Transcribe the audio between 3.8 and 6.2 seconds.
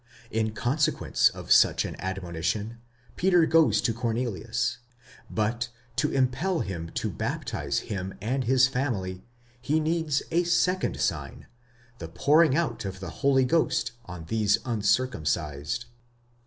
to Cornelius; but to